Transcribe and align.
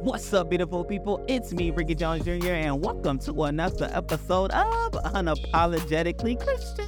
What's 0.00 0.32
up, 0.32 0.48
beautiful 0.48 0.84
people? 0.84 1.24
It's 1.26 1.52
me, 1.52 1.72
Rickey 1.72 1.96
Jones 1.96 2.24
Jr., 2.24 2.52
and 2.52 2.80
welcome 2.80 3.18
to 3.18 3.42
another 3.42 3.90
episode 3.92 4.52
of 4.52 4.92
Unapologetically 4.92 6.40
Christian. 6.40 6.86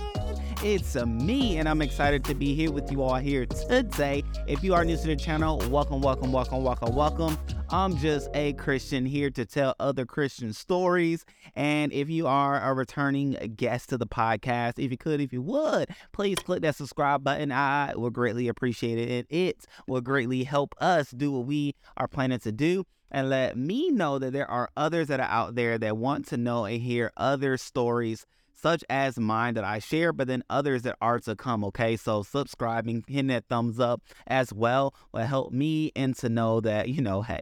It's 0.62 0.94
me, 0.94 1.58
and 1.58 1.68
I'm 1.68 1.82
excited 1.82 2.24
to 2.26 2.36
be 2.36 2.54
here 2.54 2.70
with 2.70 2.92
you 2.92 3.02
all 3.02 3.16
here 3.16 3.46
today. 3.46 4.22
If 4.46 4.62
you 4.62 4.74
are 4.74 4.84
new 4.84 4.96
to 4.96 5.06
the 5.08 5.16
channel, 5.16 5.58
welcome, 5.70 6.00
welcome, 6.00 6.30
welcome, 6.30 6.62
welcome, 6.62 6.94
welcome. 6.94 7.36
I'm 7.72 7.96
just 7.98 8.28
a 8.34 8.52
Christian 8.54 9.06
here 9.06 9.30
to 9.30 9.46
tell 9.46 9.76
other 9.78 10.04
Christian 10.04 10.52
stories. 10.52 11.24
And 11.54 11.92
if 11.92 12.10
you 12.10 12.26
are 12.26 12.60
a 12.60 12.74
returning 12.74 13.54
guest 13.54 13.90
to 13.90 13.98
the 13.98 14.08
podcast, 14.08 14.80
if 14.84 14.90
you 14.90 14.96
could, 14.96 15.20
if 15.20 15.32
you 15.32 15.40
would, 15.42 15.88
please 16.10 16.36
click 16.40 16.62
that 16.62 16.74
subscribe 16.74 17.22
button. 17.22 17.52
I 17.52 17.92
would 17.94 18.12
greatly 18.12 18.48
appreciate 18.48 18.98
it. 18.98 19.08
And 19.08 19.26
it 19.30 19.66
will 19.86 20.00
greatly 20.00 20.42
help 20.42 20.74
us 20.80 21.12
do 21.12 21.30
what 21.30 21.46
we 21.46 21.76
are 21.96 22.08
planning 22.08 22.40
to 22.40 22.50
do 22.50 22.86
and 23.08 23.30
let 23.30 23.56
me 23.56 23.90
know 23.90 24.18
that 24.18 24.32
there 24.32 24.50
are 24.50 24.70
others 24.76 25.06
that 25.06 25.20
are 25.20 25.30
out 25.30 25.54
there 25.54 25.78
that 25.78 25.96
want 25.96 26.26
to 26.28 26.36
know 26.36 26.64
and 26.64 26.82
hear 26.82 27.12
other 27.16 27.56
stories 27.56 28.26
such 28.52 28.84
as 28.90 29.16
mine 29.16 29.54
that 29.54 29.64
I 29.64 29.78
share, 29.78 30.12
but 30.12 30.26
then 30.26 30.42
others 30.50 30.82
that 30.82 30.96
are 31.00 31.20
to 31.20 31.36
come. 31.36 31.64
Okay, 31.64 31.96
so 31.96 32.24
subscribing, 32.24 33.04
hitting 33.06 33.28
that 33.28 33.46
thumbs 33.48 33.78
up 33.78 34.02
as 34.26 34.52
well 34.52 34.92
will 35.12 35.24
help 35.24 35.52
me 35.52 35.92
and 35.94 36.16
to 36.16 36.28
know 36.28 36.60
that, 36.60 36.88
you 36.88 37.00
know, 37.00 37.22
hey, 37.22 37.40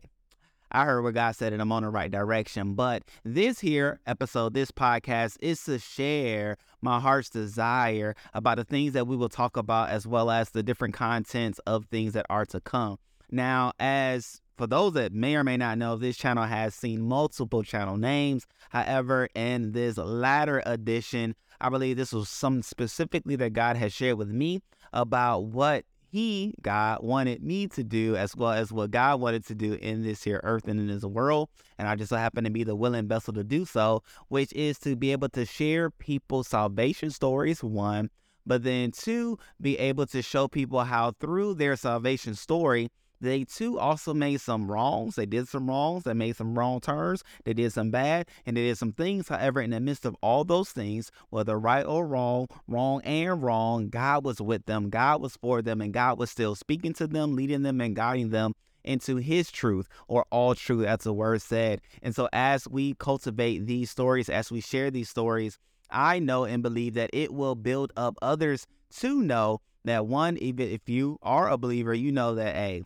I 0.70 0.84
heard 0.84 1.02
what 1.02 1.14
God 1.14 1.34
said 1.34 1.52
and 1.52 1.62
I'm 1.62 1.72
on 1.72 1.82
the 1.82 1.88
right 1.88 2.10
direction. 2.10 2.74
But 2.74 3.02
this 3.24 3.60
here 3.60 4.00
episode, 4.06 4.54
this 4.54 4.70
podcast 4.70 5.36
is 5.40 5.62
to 5.64 5.78
share 5.78 6.56
my 6.82 7.00
heart's 7.00 7.30
desire 7.30 8.14
about 8.34 8.56
the 8.56 8.64
things 8.64 8.92
that 8.92 9.06
we 9.06 9.16
will 9.16 9.28
talk 9.28 9.56
about 9.56 9.90
as 9.90 10.06
well 10.06 10.30
as 10.30 10.50
the 10.50 10.62
different 10.62 10.94
contents 10.94 11.58
of 11.60 11.86
things 11.86 12.12
that 12.12 12.26
are 12.28 12.46
to 12.46 12.60
come. 12.60 12.98
Now, 13.30 13.72
as 13.78 14.40
for 14.56 14.66
those 14.66 14.94
that 14.94 15.12
may 15.12 15.36
or 15.36 15.44
may 15.44 15.56
not 15.56 15.78
know, 15.78 15.96
this 15.96 16.16
channel 16.16 16.44
has 16.44 16.74
seen 16.74 17.00
multiple 17.00 17.62
channel 17.62 17.96
names. 17.96 18.46
However, 18.70 19.28
in 19.34 19.72
this 19.72 19.96
latter 19.96 20.62
edition, 20.66 21.36
I 21.60 21.68
believe 21.68 21.96
this 21.96 22.12
was 22.12 22.28
something 22.28 22.62
specifically 22.62 23.36
that 23.36 23.52
God 23.52 23.76
has 23.76 23.92
shared 23.92 24.18
with 24.18 24.30
me 24.30 24.60
about 24.92 25.44
what 25.44 25.84
he, 26.10 26.54
God, 26.62 27.02
wanted 27.02 27.42
me 27.42 27.66
to 27.68 27.84
do, 27.84 28.16
as 28.16 28.34
well 28.34 28.52
as 28.52 28.72
what 28.72 28.90
God 28.90 29.20
wanted 29.20 29.44
to 29.46 29.54
do 29.54 29.74
in 29.74 30.02
this 30.02 30.24
here 30.24 30.40
earth 30.42 30.66
and 30.66 30.80
in 30.80 30.86
this 30.86 31.04
world. 31.04 31.50
And 31.78 31.86
I 31.86 31.96
just 31.96 32.08
so 32.08 32.16
happen 32.16 32.44
to 32.44 32.50
be 32.50 32.64
the 32.64 32.74
willing 32.74 33.06
vessel 33.06 33.34
to 33.34 33.44
do 33.44 33.66
so, 33.66 34.02
which 34.28 34.52
is 34.54 34.78
to 34.80 34.96
be 34.96 35.12
able 35.12 35.28
to 35.30 35.44
share 35.44 35.90
people's 35.90 36.48
salvation 36.48 37.10
stories, 37.10 37.62
one, 37.62 38.08
but 38.46 38.62
then 38.62 38.90
two, 38.90 39.38
be 39.60 39.78
able 39.78 40.06
to 40.06 40.22
show 40.22 40.48
people 40.48 40.80
how 40.80 41.12
through 41.20 41.54
their 41.54 41.76
salvation 41.76 42.34
story, 42.34 42.88
they 43.20 43.44
too 43.44 43.78
also 43.78 44.14
made 44.14 44.40
some 44.40 44.70
wrongs. 44.70 45.16
They 45.16 45.26
did 45.26 45.48
some 45.48 45.68
wrongs. 45.68 46.04
They 46.04 46.14
made 46.14 46.36
some 46.36 46.58
wrong 46.58 46.80
turns. 46.80 47.24
They 47.44 47.52
did 47.52 47.72
some 47.72 47.90
bad 47.90 48.28
and 48.46 48.56
they 48.56 48.62
did 48.62 48.78
some 48.78 48.92
things. 48.92 49.28
However, 49.28 49.60
in 49.60 49.70
the 49.70 49.80
midst 49.80 50.04
of 50.04 50.16
all 50.22 50.44
those 50.44 50.70
things, 50.70 51.10
whether 51.30 51.58
right 51.58 51.84
or 51.84 52.06
wrong, 52.06 52.48
wrong 52.66 53.00
and 53.02 53.42
wrong, 53.42 53.88
God 53.88 54.24
was 54.24 54.40
with 54.40 54.66
them. 54.66 54.90
God 54.90 55.20
was 55.20 55.36
for 55.36 55.62
them 55.62 55.80
and 55.80 55.92
God 55.92 56.18
was 56.18 56.30
still 56.30 56.54
speaking 56.54 56.92
to 56.94 57.06
them, 57.06 57.34
leading 57.34 57.62
them 57.62 57.80
and 57.80 57.96
guiding 57.96 58.30
them 58.30 58.54
into 58.84 59.16
his 59.16 59.50
truth 59.50 59.88
or 60.06 60.24
all 60.30 60.54
truth, 60.54 60.86
as 60.86 61.00
the 61.00 61.12
word 61.12 61.42
said. 61.42 61.80
And 62.02 62.14
so 62.14 62.28
as 62.32 62.68
we 62.68 62.94
cultivate 62.94 63.66
these 63.66 63.90
stories, 63.90 64.28
as 64.28 64.50
we 64.50 64.60
share 64.60 64.90
these 64.90 65.10
stories, 65.10 65.58
I 65.90 66.18
know 66.18 66.44
and 66.44 66.62
believe 66.62 66.94
that 66.94 67.10
it 67.12 67.32
will 67.32 67.54
build 67.54 67.92
up 67.96 68.16
others 68.22 68.66
to 68.98 69.22
know 69.22 69.60
that 69.84 70.06
one, 70.06 70.36
even 70.38 70.68
if 70.68 70.88
you 70.88 71.18
are 71.22 71.48
a 71.48 71.58
believer, 71.58 71.94
you 71.94 72.12
know 72.12 72.34
that, 72.34 72.54
hey, 72.54 72.84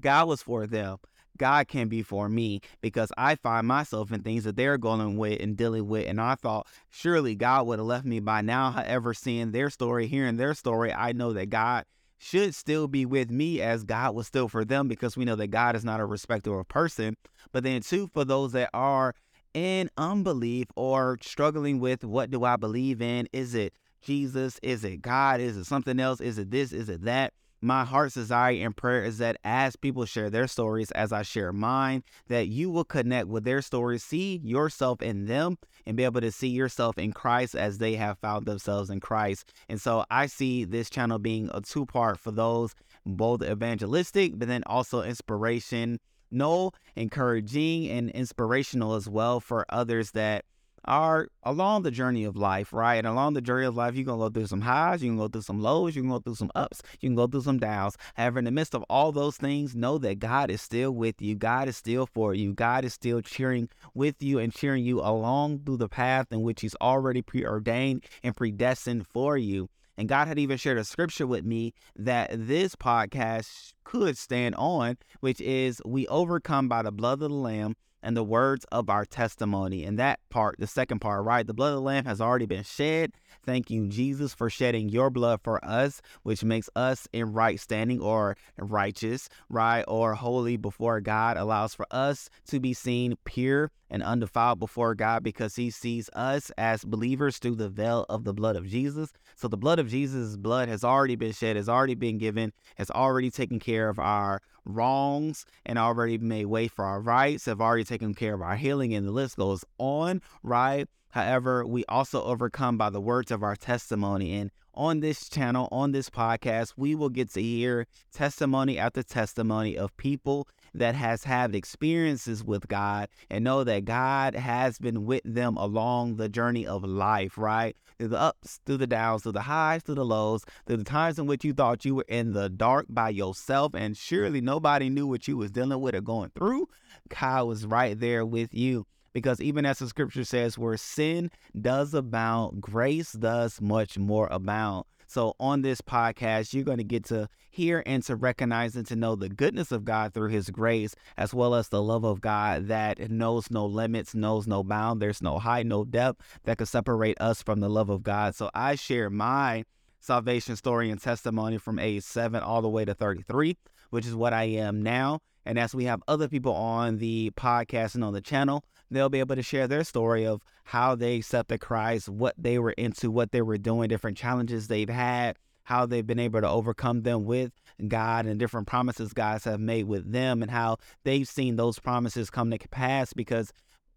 God 0.00 0.28
was 0.28 0.42
for 0.42 0.66
them. 0.66 0.98
God 1.38 1.68
can 1.68 1.88
be 1.88 2.02
for 2.02 2.28
me 2.28 2.60
because 2.80 3.12
I 3.16 3.36
find 3.36 3.66
myself 3.66 4.12
in 4.12 4.22
things 4.22 4.44
that 4.44 4.56
they're 4.56 4.76
going 4.76 5.16
with 5.16 5.40
and 5.40 5.56
dealing 5.56 5.86
with. 5.86 6.08
And 6.08 6.20
I 6.20 6.34
thought, 6.34 6.66
surely 6.90 7.34
God 7.34 7.66
would 7.66 7.78
have 7.78 7.86
left 7.86 8.04
me 8.04 8.20
by 8.20 8.42
now. 8.42 8.72
However, 8.72 9.14
seeing 9.14 9.52
their 9.52 9.70
story, 9.70 10.08
hearing 10.08 10.36
their 10.36 10.54
story, 10.54 10.92
I 10.92 11.12
know 11.12 11.32
that 11.32 11.50
God 11.50 11.84
should 12.18 12.54
still 12.54 12.88
be 12.88 13.06
with 13.06 13.30
me 13.30 13.62
as 13.62 13.84
God 13.84 14.14
was 14.14 14.26
still 14.26 14.48
for 14.48 14.64
them 14.64 14.88
because 14.88 15.16
we 15.16 15.24
know 15.24 15.36
that 15.36 15.46
God 15.48 15.76
is 15.76 15.84
not 15.84 16.00
a 16.00 16.04
respecter 16.04 16.58
of 16.58 16.66
person. 16.68 17.16
But 17.52 17.62
then, 17.62 17.80
two, 17.80 18.10
for 18.12 18.24
those 18.24 18.52
that 18.52 18.70
are 18.74 19.14
in 19.54 19.88
unbelief 19.96 20.66
or 20.76 21.18
struggling 21.22 21.78
with 21.78 22.04
what 22.04 22.30
do 22.30 22.44
I 22.44 22.56
believe 22.56 23.00
in? 23.00 23.28
Is 23.32 23.54
it 23.54 23.72
Jesus? 24.02 24.58
Is 24.62 24.84
it 24.84 25.00
God? 25.00 25.40
Is 25.40 25.56
it 25.56 25.64
something 25.64 25.98
else? 26.00 26.20
Is 26.20 26.38
it 26.38 26.50
this? 26.50 26.72
Is 26.72 26.88
it 26.88 27.02
that? 27.02 27.32
My 27.60 27.84
heart's 27.84 28.14
desire 28.14 28.54
and 28.54 28.76
prayer 28.76 29.02
is 29.02 29.18
that 29.18 29.38
as 29.42 29.76
people 29.76 30.04
share 30.04 30.30
their 30.30 30.46
stories, 30.46 30.90
as 30.92 31.12
I 31.12 31.22
share 31.22 31.52
mine, 31.52 32.04
that 32.28 32.48
you 32.48 32.70
will 32.70 32.84
connect 32.84 33.28
with 33.28 33.44
their 33.44 33.62
stories, 33.62 34.04
see 34.04 34.40
yourself 34.44 35.02
in 35.02 35.26
them, 35.26 35.58
and 35.86 35.96
be 35.96 36.04
able 36.04 36.20
to 36.20 36.30
see 36.30 36.48
yourself 36.48 36.98
in 36.98 37.12
Christ 37.12 37.54
as 37.54 37.78
they 37.78 37.94
have 37.96 38.18
found 38.18 38.46
themselves 38.46 38.90
in 38.90 39.00
Christ. 39.00 39.52
And 39.68 39.80
so 39.80 40.04
I 40.10 40.26
see 40.26 40.64
this 40.64 40.90
channel 40.90 41.18
being 41.18 41.50
a 41.52 41.60
two 41.60 41.86
part 41.86 42.18
for 42.18 42.30
those 42.30 42.74
both 43.04 43.42
evangelistic, 43.42 44.38
but 44.38 44.48
then 44.48 44.62
also 44.66 45.02
inspiration, 45.02 45.98
no, 46.30 46.72
encouraging 46.94 47.88
and 47.88 48.10
inspirational 48.10 48.94
as 48.94 49.08
well 49.08 49.40
for 49.40 49.64
others 49.70 50.12
that 50.12 50.44
are 50.88 51.28
along 51.42 51.82
the 51.82 51.90
journey 51.90 52.24
of 52.24 52.36
life, 52.36 52.72
right? 52.72 52.96
And 52.96 53.06
along 53.06 53.34
the 53.34 53.40
journey 53.40 53.66
of 53.66 53.76
life, 53.76 53.94
you're 53.94 54.04
gonna 54.04 54.18
go 54.18 54.30
through 54.30 54.46
some 54.46 54.62
highs, 54.62 55.02
you 55.02 55.10
can 55.10 55.18
go 55.18 55.28
through 55.28 55.42
some 55.42 55.60
lows, 55.60 55.94
you 55.94 56.02
can 56.02 56.10
go 56.10 56.18
through 56.18 56.34
some 56.34 56.50
ups, 56.54 56.82
you 57.00 57.08
can 57.08 57.14
go 57.14 57.26
through 57.26 57.42
some 57.42 57.58
downs. 57.58 57.96
However, 58.14 58.40
in 58.40 58.46
the 58.46 58.50
midst 58.50 58.74
of 58.74 58.82
all 58.88 59.12
those 59.12 59.36
things, 59.36 59.76
know 59.76 59.98
that 59.98 60.18
God 60.18 60.50
is 60.50 60.62
still 60.62 60.90
with 60.90 61.20
you, 61.20 61.36
God 61.36 61.68
is 61.68 61.76
still 61.76 62.06
for 62.06 62.34
you, 62.34 62.54
God 62.54 62.84
is 62.84 62.94
still 62.94 63.20
cheering 63.20 63.68
with 63.94 64.22
you 64.22 64.38
and 64.38 64.52
cheering 64.52 64.84
you 64.84 65.00
along 65.00 65.60
through 65.64 65.76
the 65.76 65.88
path 65.88 66.26
in 66.32 66.42
which 66.42 66.62
He's 66.62 66.76
already 66.80 67.22
preordained 67.22 68.04
and 68.22 68.34
predestined 68.34 69.06
for 69.06 69.36
you. 69.36 69.68
And 69.98 70.08
God 70.08 70.28
had 70.28 70.38
even 70.38 70.56
shared 70.56 70.78
a 70.78 70.84
scripture 70.84 71.26
with 71.26 71.44
me 71.44 71.74
that 71.96 72.30
this 72.32 72.76
podcast 72.76 73.72
could 73.82 74.16
stand 74.16 74.54
on, 74.54 74.96
which 75.18 75.40
is 75.40 75.82
we 75.84 76.06
overcome 76.06 76.68
by 76.68 76.82
the 76.82 76.92
blood 76.92 77.14
of 77.14 77.18
the 77.18 77.28
Lamb 77.30 77.74
and 78.02 78.16
the 78.16 78.24
words 78.24 78.64
of 78.70 78.88
our 78.88 79.04
testimony. 79.04 79.84
And 79.84 79.98
that 79.98 80.20
part, 80.30 80.56
the 80.58 80.66
second 80.66 81.00
part, 81.00 81.24
right? 81.24 81.46
The 81.46 81.54
blood 81.54 81.70
of 81.70 81.74
the 81.76 81.80
Lamb 81.80 82.04
has 82.04 82.20
already 82.20 82.46
been 82.46 82.64
shed. 82.64 83.12
Thank 83.44 83.70
you, 83.70 83.86
Jesus, 83.86 84.34
for 84.34 84.50
shedding 84.50 84.88
your 84.88 85.10
blood 85.10 85.40
for 85.42 85.64
us, 85.64 86.02
which 86.22 86.44
makes 86.44 86.68
us 86.76 87.08
in 87.12 87.32
right 87.32 87.58
standing 87.58 88.00
or 88.00 88.36
righteous, 88.58 89.28
right? 89.48 89.84
Or 89.88 90.14
holy 90.14 90.56
before 90.56 91.00
God, 91.00 91.36
allows 91.36 91.74
for 91.74 91.86
us 91.90 92.28
to 92.48 92.60
be 92.60 92.74
seen 92.74 93.16
pure 93.24 93.70
and 93.90 94.02
undefiled 94.02 94.58
before 94.58 94.94
God 94.94 95.22
because 95.22 95.56
he 95.56 95.70
sees 95.70 96.10
us 96.14 96.50
as 96.58 96.84
believers 96.84 97.38
through 97.38 97.56
the 97.56 97.68
veil 97.68 98.04
of 98.08 98.24
the 98.24 98.34
blood 98.34 98.56
of 98.56 98.66
Jesus. 98.66 99.10
So 99.36 99.48
the 99.48 99.56
blood 99.56 99.78
of 99.78 99.88
Jesus' 99.88 100.36
blood 100.36 100.68
has 100.68 100.84
already 100.84 101.16
been 101.16 101.32
shed, 101.32 101.56
has 101.56 101.68
already 101.68 101.94
been 101.94 102.18
given, 102.18 102.52
has 102.76 102.90
already 102.90 103.30
taken 103.30 103.58
care 103.58 103.88
of 103.88 103.98
our 103.98 104.40
wrongs 104.64 105.46
and 105.64 105.78
already 105.78 106.18
made 106.18 106.46
way 106.46 106.68
for 106.68 106.84
our 106.84 107.00
rights, 107.00 107.46
have 107.46 107.60
already 107.60 107.84
taken 107.84 108.14
care 108.14 108.34
of 108.34 108.42
our 108.42 108.56
healing, 108.56 108.94
and 108.94 109.06
the 109.06 109.12
list 109.12 109.36
goes 109.36 109.64
on, 109.78 110.20
right? 110.42 110.88
However, 111.10 111.66
we 111.66 111.84
also 111.86 112.22
overcome 112.22 112.76
by 112.76 112.90
the 112.90 113.00
words 113.00 113.30
of 113.30 113.42
our 113.42 113.56
testimony. 113.56 114.34
And 114.34 114.50
on 114.74 115.00
this 115.00 115.28
channel, 115.28 115.68
on 115.72 115.92
this 115.92 116.10
podcast, 116.10 116.74
we 116.76 116.94
will 116.94 117.08
get 117.08 117.32
to 117.32 117.42
hear 117.42 117.86
testimony 118.12 118.78
after 118.78 119.02
testimony 119.02 119.76
of 119.76 119.96
people 119.96 120.46
that 120.74 120.94
has 120.94 121.24
had 121.24 121.54
experiences 121.54 122.44
with 122.44 122.68
God 122.68 123.08
and 123.30 123.44
know 123.44 123.64
that 123.64 123.84
God 123.84 124.34
has 124.34 124.78
been 124.78 125.04
with 125.04 125.22
them 125.24 125.56
along 125.56 126.16
the 126.16 126.28
journey 126.28 126.66
of 126.66 126.84
life, 126.84 127.38
right? 127.38 127.76
Through 127.98 128.08
the 128.08 128.20
ups, 128.20 128.60
through 128.64 128.76
the 128.78 128.86
downs, 128.86 129.22
through 129.22 129.32
the 129.32 129.42
highs, 129.42 129.82
through 129.82 129.96
the 129.96 130.04
lows, 130.04 130.44
through 130.66 130.78
the 130.78 130.84
times 130.84 131.18
in 131.18 131.26
which 131.26 131.44
you 131.44 131.52
thought 131.52 131.84
you 131.84 131.96
were 131.96 132.06
in 132.08 132.32
the 132.32 132.48
dark 132.48 132.86
by 132.88 133.10
yourself 133.10 133.74
and 133.74 133.96
surely 133.96 134.40
nobody 134.40 134.88
knew 134.88 135.06
what 135.06 135.26
you 135.26 135.36
was 135.36 135.50
dealing 135.50 135.80
with 135.80 135.94
or 135.94 136.00
going 136.00 136.30
through. 136.30 136.68
God 137.08 137.46
was 137.46 137.66
right 137.66 137.98
there 137.98 138.24
with 138.24 138.54
you. 138.54 138.86
Because 139.14 139.40
even 139.40 139.66
as 139.66 139.78
the 139.78 139.88
scripture 139.88 140.22
says, 140.22 140.58
where 140.58 140.76
sin 140.76 141.30
does 141.60 141.92
abound, 141.94 142.60
grace 142.60 143.12
does 143.12 143.60
much 143.60 143.98
more 143.98 144.28
abound. 144.30 144.84
So 145.08 145.34
on 145.40 145.62
this 145.62 145.80
podcast, 145.80 146.52
you're 146.52 146.64
going 146.64 146.78
to 146.78 146.84
get 146.84 147.04
to 147.06 147.30
hear 147.50 147.82
and 147.86 148.02
to 148.04 148.14
recognize 148.14 148.76
and 148.76 148.86
to 148.88 148.94
know 148.94 149.16
the 149.16 149.30
goodness 149.30 149.72
of 149.72 149.86
God 149.86 150.12
through 150.12 150.28
his 150.28 150.50
grace, 150.50 150.94
as 151.16 151.32
well 151.32 151.54
as 151.54 151.70
the 151.70 151.82
love 151.82 152.04
of 152.04 152.20
God 152.20 152.68
that 152.68 153.10
knows 153.10 153.50
no 153.50 153.64
limits, 153.64 154.14
knows 154.14 154.46
no 154.46 154.62
bound. 154.62 155.00
There's 155.00 155.22
no 155.22 155.38
height, 155.38 155.64
no 155.64 155.86
depth 155.86 156.20
that 156.44 156.58
could 156.58 156.68
separate 156.68 157.18
us 157.22 157.42
from 157.42 157.60
the 157.60 157.70
love 157.70 157.88
of 157.88 158.02
God. 158.02 158.34
So 158.34 158.50
I 158.52 158.74
share 158.74 159.08
my 159.08 159.64
salvation 159.98 160.56
story 160.56 160.90
and 160.90 161.00
testimony 161.00 161.56
from 161.56 161.78
age 161.78 162.04
seven 162.04 162.42
all 162.42 162.60
the 162.60 162.68
way 162.68 162.84
to 162.84 162.92
33, 162.92 163.56
which 163.88 164.06
is 164.06 164.14
what 164.14 164.34
I 164.34 164.44
am 164.44 164.82
now. 164.82 165.20
And 165.46 165.58
as 165.58 165.74
we 165.74 165.84
have 165.84 166.02
other 166.06 166.28
people 166.28 166.52
on 166.52 166.98
the 166.98 167.30
podcast 167.30 167.94
and 167.94 168.04
on 168.04 168.12
the 168.12 168.20
channel, 168.20 168.62
they'll 168.90 169.08
be 169.08 169.20
able 169.20 169.36
to 169.36 169.42
share 169.42 169.68
their 169.68 169.84
story 169.84 170.26
of 170.26 170.42
how 170.64 170.94
they 170.94 171.16
accepted 171.16 171.60
Christ, 171.60 172.08
what 172.08 172.34
they 172.38 172.58
were 172.58 172.72
into, 172.72 173.10
what 173.10 173.32
they 173.32 173.42
were 173.42 173.58
doing, 173.58 173.88
different 173.88 174.16
challenges 174.16 174.68
they've 174.68 174.88
had, 174.88 175.36
how 175.64 175.86
they've 175.86 176.06
been 176.06 176.18
able 176.18 176.40
to 176.40 176.48
overcome 176.48 177.02
them 177.02 177.24
with 177.24 177.52
God 177.86 178.26
and 178.26 178.40
different 178.40 178.66
promises 178.66 179.12
guys 179.12 179.44
have 179.44 179.60
made 179.60 179.84
with 179.84 180.10
them 180.10 180.42
and 180.42 180.50
how 180.50 180.78
they've 181.04 181.28
seen 181.28 181.56
those 181.56 181.78
promises 181.78 182.30
come 182.30 182.50
to 182.50 182.58
pass 182.70 183.12
because 183.12 183.52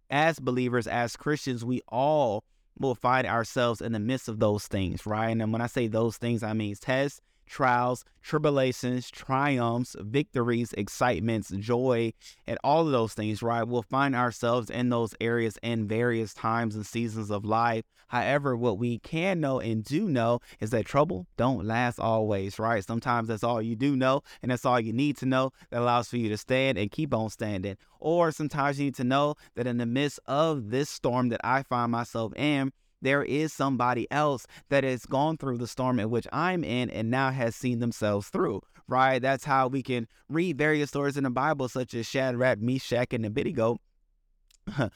as 0.10 0.40
believers, 0.40 0.88
as 0.88 1.16
Christians, 1.16 1.64
we 1.64 1.82
all 1.88 2.44
will 2.78 2.96
find 2.96 3.26
ourselves 3.26 3.82
in 3.82 3.94
the 3.94 4.00
midst 4.00 4.28
of 4.28 4.40
those 4.40 4.68
things, 4.68 5.06
right? 5.06 5.30
And 5.30 5.54
when 5.54 5.62
I 5.62 5.68
say 5.68 5.88
those 5.88 6.18
things, 6.18 6.44
I 6.44 6.54
mean 6.54 6.76
tests, 6.76 7.22
trials, 7.52 8.06
tribulations, 8.24 9.12
triumphs, 9.12 9.96
victories, 10.00 10.74
excitements, 10.78 11.50
joy, 11.50 12.14
and 12.48 12.58
all 12.64 12.86
of 12.86 12.94
those 12.94 13.14
things, 13.14 13.44
right? 13.44 13.68
We'll 13.68 13.84
find 13.84 14.16
ourselves 14.16 14.70
in 14.70 14.90
those 14.90 15.14
areas 15.20 15.58
in 15.62 15.88
various 15.88 16.34
times 16.34 16.76
and 16.76 16.86
seasons 16.86 17.30
of 17.30 17.44
life. 17.44 17.84
However, 18.08 18.56
what 18.56 18.78
we 18.78 19.00
can 19.00 19.42
know 19.42 19.60
and 19.60 19.84
do 19.84 20.08
know 20.08 20.40
is 20.60 20.70
that 20.72 20.86
trouble 20.86 21.28
don't 21.38 21.66
last 21.66 22.00
always, 22.00 22.58
right? 22.58 22.84
Sometimes 22.84 23.28
that's 23.28 23.44
all 23.44 23.62
you 23.62 23.76
do 23.76 23.96
know, 23.96 24.22
and 24.42 24.52
that's 24.52 24.66
all 24.66 24.80
you 24.80 24.94
need 24.94 25.18
to 25.18 25.26
know 25.26 25.52
that 25.70 25.82
allows 25.82 26.08
for 26.08 26.18
you 26.18 26.30
to 26.30 26.38
stand 26.38 26.78
and 26.78 26.90
keep 26.90 27.14
on 27.14 27.30
standing. 27.30 27.76
Or 28.00 28.32
sometimes 28.32 28.80
you 28.80 28.86
need 28.86 28.96
to 28.96 29.04
know 29.04 29.36
that 29.56 29.68
in 29.68 29.78
the 29.78 29.86
midst 29.86 30.20
of 30.26 30.72
this 30.72 30.90
storm 30.90 31.30
that 31.30 31.42
I 31.44 31.64
find 31.64 31.92
myself 31.92 32.34
in, 32.36 32.72
there 33.02 33.24
is 33.24 33.54
somebody 33.54 34.10
else 34.12 34.46
that 34.70 34.84
has 34.84 35.06
gone 35.06 35.38
through 35.38 35.58
the 35.58 35.68
storm 35.68 36.00
in 36.00 36.10
which 36.10 36.28
I'm 36.32 36.64
in 36.64 36.90
and 36.90 37.10
now 37.10 37.32
has 37.32 37.56
seen 37.56 37.80
themselves 37.80 38.30
through, 38.30 38.62
right? 38.88 39.22
That's 39.22 39.46
how 39.46 39.68
we 39.68 39.84
can 39.84 40.08
read 40.30 40.58
various 40.58 40.90
stories 40.90 41.18
in 41.18 41.24
the 41.24 41.30
Bible, 41.30 41.68
such 41.68 41.94
as 41.94 42.06
Shadrach, 42.06 42.60
Meshach, 42.60 43.14
and 43.14 43.26
Abednego. 43.26 43.80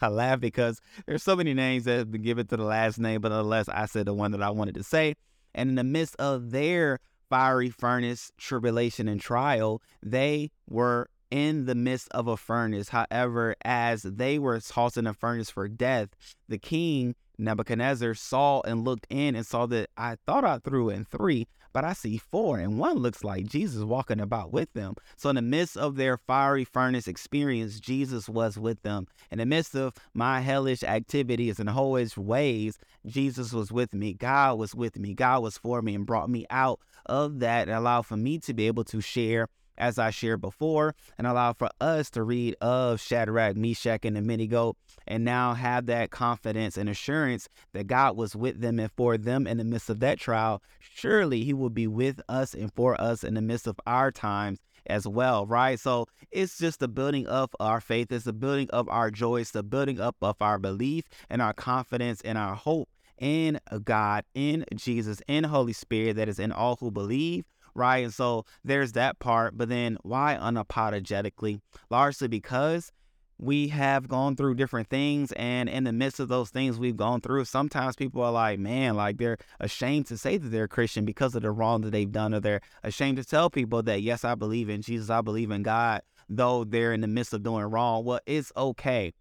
I 0.00 0.08
laugh 0.08 0.40
because 0.40 0.80
there's 1.06 1.22
so 1.22 1.36
many 1.36 1.52
names 1.52 1.84
that 1.84 1.98
have 1.98 2.10
been 2.10 2.22
given 2.22 2.46
to 2.46 2.56
the 2.56 2.64
last 2.64 2.98
name, 2.98 3.20
but 3.20 3.28
nonetheless, 3.28 3.68
I 3.68 3.86
said 3.86 4.06
the 4.06 4.14
one 4.14 4.32
that 4.32 4.42
I 4.42 4.50
wanted 4.50 4.74
to 4.76 4.82
say. 4.82 5.14
And 5.54 5.70
in 5.70 5.74
the 5.74 5.84
midst 5.84 6.16
of 6.16 6.50
their 6.50 6.98
fiery 7.28 7.70
furnace, 7.70 8.30
tribulation, 8.38 9.08
and 9.08 9.20
trial, 9.20 9.82
they 10.02 10.50
were 10.68 11.08
in 11.30 11.66
the 11.66 11.74
midst 11.74 12.08
of 12.12 12.28
a 12.28 12.36
furnace. 12.36 12.90
However, 12.90 13.56
as 13.64 14.02
they 14.02 14.38
were 14.38 14.60
tossed 14.60 14.96
in 14.96 15.06
a 15.06 15.14
furnace 15.14 15.50
for 15.50 15.68
death, 15.68 16.10
the 16.48 16.58
king 16.58 17.14
Nebuchadnezzar 17.38 18.14
saw 18.14 18.62
and 18.62 18.84
looked 18.84 19.06
in 19.10 19.34
and 19.34 19.46
saw 19.46 19.66
that 19.66 19.90
I 19.96 20.16
thought 20.26 20.44
I 20.44 20.58
threw 20.58 20.88
in 20.88 21.04
three, 21.04 21.46
but 21.72 21.84
I 21.84 21.92
see 21.92 22.16
four, 22.16 22.58
and 22.58 22.78
one 22.78 22.96
looks 22.96 23.22
like 23.22 23.46
Jesus 23.46 23.82
walking 23.82 24.20
about 24.20 24.52
with 24.52 24.72
them. 24.72 24.94
So, 25.16 25.28
in 25.28 25.36
the 25.36 25.42
midst 25.42 25.76
of 25.76 25.96
their 25.96 26.16
fiery 26.16 26.64
furnace 26.64 27.06
experience, 27.06 27.78
Jesus 27.78 28.28
was 28.28 28.56
with 28.56 28.80
them. 28.82 29.06
In 29.30 29.38
the 29.38 29.46
midst 29.46 29.74
of 29.74 29.92
my 30.14 30.40
hellish 30.40 30.82
activities 30.82 31.58
and 31.58 31.68
hellish 31.68 32.16
ways, 32.16 32.78
Jesus 33.04 33.52
was 33.52 33.70
with 33.70 33.92
me. 33.92 34.14
God 34.14 34.58
was 34.58 34.74
with 34.74 34.98
me. 34.98 35.12
God 35.12 35.42
was 35.42 35.58
for 35.58 35.82
me 35.82 35.94
and 35.94 36.06
brought 36.06 36.30
me 36.30 36.46
out 36.48 36.80
of 37.04 37.40
that 37.40 37.68
and 37.68 37.76
allowed 37.76 38.06
for 38.06 38.16
me 38.16 38.38
to 38.38 38.54
be 38.54 38.66
able 38.66 38.84
to 38.84 39.02
share 39.02 39.48
as 39.78 39.98
I 39.98 40.10
shared 40.10 40.40
before, 40.40 40.94
and 41.18 41.26
allow 41.26 41.52
for 41.52 41.68
us 41.80 42.10
to 42.10 42.22
read 42.22 42.56
of 42.60 43.00
Shadrach, 43.00 43.56
Meshach, 43.56 44.04
and 44.04 44.16
Abednego, 44.16 44.76
and 45.06 45.24
now 45.24 45.54
have 45.54 45.86
that 45.86 46.10
confidence 46.10 46.76
and 46.76 46.88
assurance 46.88 47.48
that 47.72 47.86
God 47.86 48.16
was 48.16 48.34
with 48.34 48.60
them 48.60 48.78
and 48.78 48.90
for 48.96 49.16
them 49.18 49.46
in 49.46 49.58
the 49.58 49.64
midst 49.64 49.90
of 49.90 50.00
that 50.00 50.18
trial. 50.18 50.62
Surely 50.80 51.44
He 51.44 51.52
will 51.52 51.70
be 51.70 51.86
with 51.86 52.20
us 52.28 52.54
and 52.54 52.72
for 52.74 53.00
us 53.00 53.24
in 53.24 53.34
the 53.34 53.42
midst 53.42 53.66
of 53.66 53.78
our 53.86 54.10
times 54.10 54.58
as 54.86 55.06
well, 55.06 55.46
right? 55.46 55.78
So 55.78 56.06
it's 56.30 56.58
just 56.58 56.80
the 56.80 56.88
building 56.88 57.26
of 57.26 57.50
our 57.60 57.80
faith, 57.80 58.10
it's 58.12 58.24
the 58.24 58.32
building 58.32 58.70
of 58.70 58.88
our 58.88 59.10
joy, 59.10 59.40
it's 59.40 59.50
the 59.50 59.62
building 59.62 60.00
up 60.00 60.16
of 60.22 60.36
our 60.40 60.58
belief 60.58 61.04
and 61.28 61.42
our 61.42 61.52
confidence 61.52 62.20
and 62.22 62.38
our 62.38 62.54
hope 62.54 62.88
in 63.18 63.58
God, 63.84 64.24
in 64.34 64.64
Jesus, 64.74 65.20
in 65.26 65.44
Holy 65.44 65.72
Spirit 65.72 66.16
that 66.16 66.28
is 66.28 66.38
in 66.38 66.52
all 66.52 66.76
who 66.76 66.90
believe 66.90 67.44
right? 67.76 67.98
And 67.98 68.14
so 68.14 68.44
there's 68.64 68.92
that 68.92 69.18
part. 69.18 69.56
But 69.56 69.68
then 69.68 69.98
why 70.02 70.38
unapologetically? 70.40 71.60
Largely 71.90 72.28
because 72.28 72.92
we 73.38 73.68
have 73.68 74.08
gone 74.08 74.34
through 74.34 74.54
different 74.54 74.88
things 74.88 75.30
and 75.32 75.68
in 75.68 75.84
the 75.84 75.92
midst 75.92 76.20
of 76.20 76.28
those 76.28 76.48
things 76.48 76.78
we've 76.78 76.96
gone 76.96 77.20
through 77.20 77.44
sometimes 77.44 77.94
people 77.94 78.22
are 78.22 78.32
like 78.32 78.58
man 78.58 78.94
like 78.96 79.18
they're 79.18 79.36
ashamed 79.60 80.06
to 80.06 80.16
say 80.16 80.38
that 80.38 80.48
they're 80.48 80.66
christian 80.66 81.04
because 81.04 81.34
of 81.34 81.42
the 81.42 81.50
wrong 81.50 81.82
that 81.82 81.90
they've 81.90 82.12
done 82.12 82.32
or 82.32 82.40
they're 82.40 82.62
ashamed 82.82 83.18
to 83.18 83.24
tell 83.24 83.50
people 83.50 83.82
that 83.82 84.00
yes 84.00 84.24
i 84.24 84.34
believe 84.34 84.70
in 84.70 84.80
jesus 84.80 85.10
i 85.10 85.20
believe 85.20 85.50
in 85.50 85.62
god 85.62 86.00
though 86.30 86.64
they're 86.64 86.94
in 86.94 87.02
the 87.02 87.06
midst 87.06 87.34
of 87.34 87.42
doing 87.42 87.64
wrong 87.64 88.06
well 88.06 88.20
it's 88.24 88.50
okay 88.56 89.12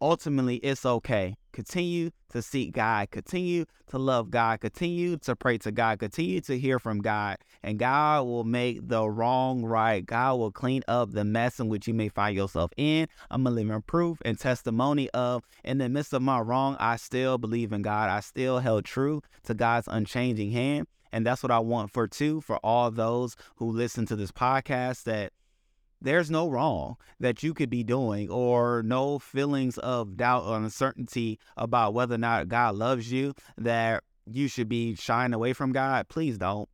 ultimately 0.00 0.56
it's 0.56 0.84
okay. 0.84 1.34
Continue 1.58 2.12
to 2.30 2.40
seek 2.40 2.70
God, 2.70 3.10
continue 3.10 3.64
to 3.88 3.98
love 3.98 4.30
God, 4.30 4.60
continue 4.60 5.16
to 5.16 5.34
pray 5.34 5.58
to 5.58 5.72
God, 5.72 5.98
continue 5.98 6.40
to 6.42 6.56
hear 6.56 6.78
from 6.78 7.00
God, 7.00 7.38
and 7.64 7.80
God 7.80 8.26
will 8.26 8.44
make 8.44 8.86
the 8.86 9.10
wrong 9.10 9.64
right. 9.64 10.06
God 10.06 10.36
will 10.36 10.52
clean 10.52 10.84
up 10.86 11.10
the 11.10 11.24
mess 11.24 11.58
in 11.58 11.66
which 11.66 11.88
you 11.88 11.94
may 11.94 12.10
find 12.10 12.36
yourself 12.36 12.70
in. 12.76 13.08
I'm 13.28 13.44
a 13.44 13.50
living 13.50 13.82
proof 13.82 14.18
and 14.24 14.38
testimony 14.38 15.10
of 15.10 15.42
in 15.64 15.78
the 15.78 15.88
midst 15.88 16.12
of 16.12 16.22
my 16.22 16.38
wrong, 16.38 16.76
I 16.78 16.94
still 16.94 17.38
believe 17.38 17.72
in 17.72 17.82
God. 17.82 18.08
I 18.08 18.20
still 18.20 18.60
held 18.60 18.84
true 18.84 19.20
to 19.42 19.52
God's 19.52 19.88
unchanging 19.88 20.52
hand. 20.52 20.86
And 21.10 21.26
that's 21.26 21.42
what 21.42 21.50
I 21.50 21.58
want 21.58 21.90
for 21.90 22.06
two 22.06 22.40
for 22.40 22.58
all 22.58 22.92
those 22.92 23.34
who 23.56 23.68
listen 23.68 24.06
to 24.06 24.14
this 24.14 24.30
podcast 24.30 25.02
that 25.04 25.32
there's 26.00 26.30
no 26.30 26.48
wrong 26.48 26.96
that 27.20 27.42
you 27.42 27.54
could 27.54 27.70
be 27.70 27.82
doing 27.82 28.30
or 28.30 28.82
no 28.84 29.18
feelings 29.18 29.78
of 29.78 30.16
doubt 30.16 30.44
or 30.44 30.56
uncertainty 30.56 31.38
about 31.56 31.94
whether 31.94 32.14
or 32.14 32.18
not 32.18 32.48
God 32.48 32.76
loves 32.76 33.10
you 33.10 33.34
that 33.56 34.04
you 34.26 34.48
should 34.48 34.68
be 34.68 34.94
shying 34.94 35.32
away 35.32 35.52
from 35.52 35.72
God. 35.72 36.08
Please 36.08 36.38
don't. 36.38 36.68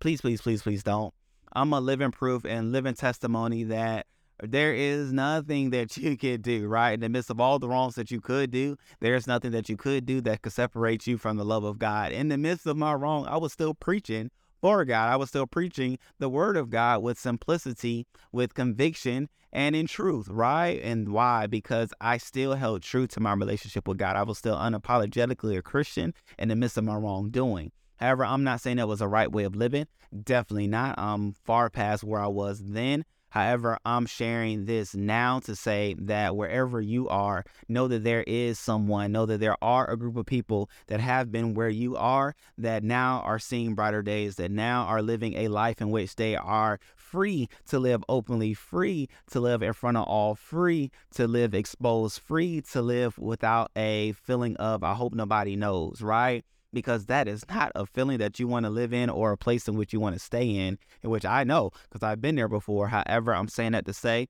Please, 0.00 0.20
please, 0.20 0.40
please, 0.40 0.62
please 0.62 0.82
don't. 0.82 1.14
I'm 1.52 1.72
a 1.72 1.80
living 1.80 2.10
proof 2.10 2.44
and 2.44 2.72
living 2.72 2.94
testimony 2.94 3.64
that 3.64 4.06
there 4.42 4.74
is 4.74 5.12
nothing 5.12 5.70
that 5.70 5.96
you 5.96 6.16
could 6.16 6.42
do, 6.42 6.66
right? 6.68 6.92
In 6.92 7.00
the 7.00 7.08
midst 7.08 7.30
of 7.30 7.40
all 7.40 7.58
the 7.58 7.68
wrongs 7.68 7.94
that 7.94 8.10
you 8.10 8.20
could 8.20 8.50
do, 8.50 8.76
there's 9.00 9.26
nothing 9.26 9.52
that 9.52 9.68
you 9.68 9.76
could 9.76 10.06
do 10.06 10.20
that 10.22 10.42
could 10.42 10.52
separate 10.52 11.06
you 11.06 11.18
from 11.18 11.36
the 11.36 11.44
love 11.44 11.64
of 11.64 11.78
God. 11.78 12.12
In 12.12 12.28
the 12.28 12.38
midst 12.38 12.66
of 12.66 12.76
my 12.76 12.94
wrong, 12.94 13.26
I 13.26 13.36
was 13.36 13.52
still 13.52 13.74
preaching 13.74 14.30
for 14.60 14.84
God. 14.84 15.12
I 15.12 15.16
was 15.16 15.28
still 15.28 15.46
preaching 15.46 15.98
the 16.18 16.28
word 16.28 16.56
of 16.56 16.70
God 16.70 17.02
with 17.02 17.18
simplicity, 17.18 18.06
with 18.32 18.54
conviction, 18.54 19.28
and 19.52 19.74
in 19.74 19.86
truth, 19.86 20.28
right? 20.28 20.80
And 20.82 21.10
why? 21.10 21.46
Because 21.46 21.92
I 22.00 22.18
still 22.18 22.54
held 22.54 22.82
true 22.82 23.06
to 23.08 23.20
my 23.20 23.32
relationship 23.32 23.88
with 23.88 23.98
God. 23.98 24.16
I 24.16 24.22
was 24.22 24.38
still 24.38 24.56
unapologetically 24.56 25.56
a 25.56 25.62
Christian 25.62 26.14
in 26.38 26.48
the 26.48 26.56
midst 26.56 26.76
of 26.76 26.84
my 26.84 26.96
wrongdoing. 26.96 27.72
However, 27.96 28.24
I'm 28.24 28.44
not 28.44 28.60
saying 28.60 28.76
that 28.76 28.88
was 28.88 29.00
a 29.00 29.08
right 29.08 29.30
way 29.30 29.44
of 29.44 29.56
living. 29.56 29.86
Definitely 30.24 30.68
not. 30.68 30.98
I'm 30.98 31.32
far 31.32 31.68
past 31.70 32.04
where 32.04 32.20
I 32.20 32.28
was 32.28 32.62
then. 32.64 33.04
However, 33.30 33.78
I'm 33.84 34.06
sharing 34.06 34.64
this 34.64 34.94
now 34.94 35.40
to 35.40 35.54
say 35.54 35.94
that 35.98 36.36
wherever 36.36 36.80
you 36.80 37.08
are, 37.08 37.44
know 37.68 37.86
that 37.88 38.04
there 38.04 38.24
is 38.26 38.58
someone, 38.58 39.12
know 39.12 39.26
that 39.26 39.40
there 39.40 39.56
are 39.62 39.88
a 39.90 39.96
group 39.96 40.16
of 40.16 40.26
people 40.26 40.70
that 40.86 41.00
have 41.00 41.30
been 41.30 41.54
where 41.54 41.68
you 41.68 41.96
are, 41.96 42.34
that 42.56 42.82
now 42.82 43.20
are 43.20 43.38
seeing 43.38 43.74
brighter 43.74 44.02
days, 44.02 44.36
that 44.36 44.50
now 44.50 44.84
are 44.84 45.02
living 45.02 45.34
a 45.34 45.48
life 45.48 45.80
in 45.80 45.90
which 45.90 46.16
they 46.16 46.36
are 46.36 46.80
free 46.96 47.48
to 47.66 47.78
live 47.78 48.02
openly, 48.08 48.54
free 48.54 49.08
to 49.30 49.40
live 49.40 49.62
in 49.62 49.72
front 49.72 49.96
of 49.96 50.04
all, 50.04 50.34
free 50.34 50.90
to 51.14 51.26
live 51.26 51.54
exposed, 51.54 52.20
free 52.20 52.60
to 52.60 52.82
live 52.82 53.18
without 53.18 53.70
a 53.76 54.12
feeling 54.12 54.56
of, 54.56 54.82
I 54.82 54.94
hope 54.94 55.14
nobody 55.14 55.56
knows, 55.56 56.00
right? 56.02 56.44
Because 56.72 57.06
that 57.06 57.28
is 57.28 57.44
not 57.48 57.72
a 57.74 57.86
feeling 57.86 58.18
that 58.18 58.38
you 58.38 58.46
want 58.46 58.64
to 58.64 58.70
live 58.70 58.92
in 58.92 59.10
or 59.10 59.32
a 59.32 59.36
place 59.36 59.68
in 59.68 59.76
which 59.76 59.92
you 59.92 60.00
want 60.00 60.14
to 60.14 60.20
stay 60.20 60.48
in, 60.48 60.78
in 61.02 61.10
which 61.10 61.24
I 61.24 61.44
know 61.44 61.70
because 61.84 62.02
I've 62.02 62.20
been 62.20 62.36
there 62.36 62.48
before. 62.48 62.88
However, 62.88 63.34
I'm 63.34 63.48
saying 63.48 63.72
that 63.72 63.86
to 63.86 63.92
say 63.92 64.28